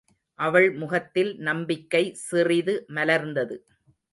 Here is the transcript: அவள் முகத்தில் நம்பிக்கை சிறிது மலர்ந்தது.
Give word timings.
அவள் 0.39 0.67
முகத்தில் 0.73 1.37
நம்பிக்கை 1.39 2.01
சிறிது 2.21 2.75
மலர்ந்தது. 2.89 3.57